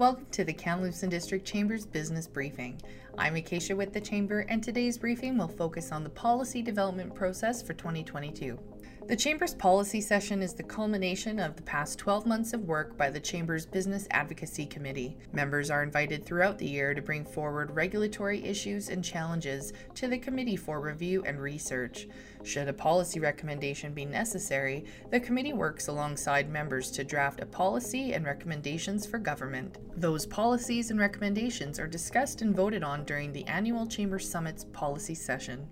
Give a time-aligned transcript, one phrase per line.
[0.00, 2.80] Welcome to the Kamloops District Chamber's Business Briefing.
[3.18, 7.60] I'm Acacia with the Chamber, and today's briefing will focus on the policy development process
[7.60, 8.58] for 2022.
[9.08, 13.10] The Chamber's policy session is the culmination of the past 12 months of work by
[13.10, 15.16] the Chamber's Business Advocacy Committee.
[15.32, 20.18] Members are invited throughout the year to bring forward regulatory issues and challenges to the
[20.18, 22.06] committee for review and research.
[22.44, 28.12] Should a policy recommendation be necessary, the committee works alongside members to draft a policy
[28.12, 29.69] and recommendations for government.
[29.96, 35.14] Those policies and recommendations are discussed and voted on during the annual Chamber Summit's policy
[35.14, 35.68] session.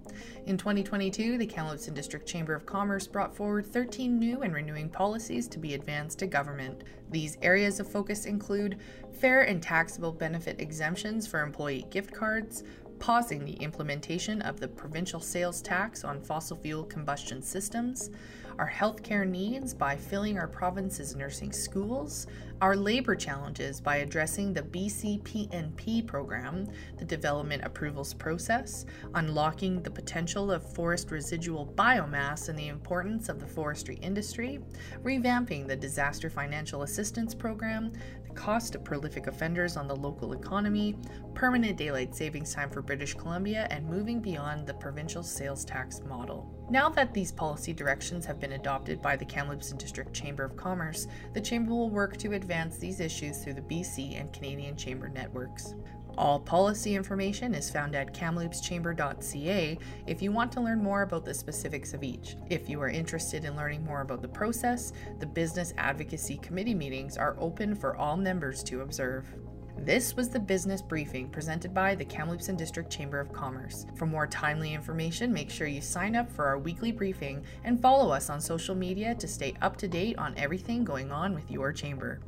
[0.46, 4.54] In 2022, the Kamloops and District Chamber of Commerce brought brought forward 13 new and
[4.54, 6.84] renewing policies to be advanced to government.
[7.10, 8.78] These areas of focus include
[9.12, 12.62] fair and taxable benefit exemptions for employee gift cards,
[12.98, 18.10] pausing the implementation of the provincial sales tax on fossil fuel combustion systems,
[18.58, 22.26] our healthcare needs by filling our province's nursing schools,
[22.60, 26.66] our labor challenges by addressing the BCPNP program,
[26.96, 33.38] the development approvals process, unlocking the potential of forest residual biomass and the importance of
[33.38, 34.58] the forestry industry,
[35.04, 37.92] revamping the disaster financial assistance program,
[38.38, 40.94] cost of prolific offenders on the local economy,
[41.34, 46.48] permanent daylight savings time for British Columbia, and moving beyond the provincial sales tax model.
[46.70, 50.56] Now that these policy directions have been adopted by the Kamloops and District Chamber of
[50.56, 55.08] Commerce, the Chamber will work to advance these issues through the BC and Canadian Chamber
[55.08, 55.74] networks.
[56.18, 61.32] All policy information is found at kamloopschamber.ca if you want to learn more about the
[61.32, 62.34] specifics of each.
[62.50, 67.16] If you are interested in learning more about the process, the Business Advocacy Committee meetings
[67.16, 69.32] are open for all members to observe.
[69.76, 73.86] This was the business briefing presented by the Kamloops and District Chamber of Commerce.
[73.94, 78.10] For more timely information, make sure you sign up for our weekly briefing and follow
[78.10, 81.72] us on social media to stay up to date on everything going on with your
[81.72, 82.18] chamber.